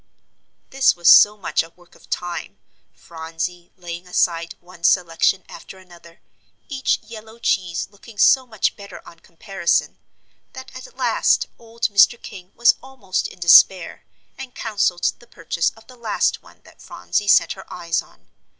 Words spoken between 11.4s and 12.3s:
old Mr.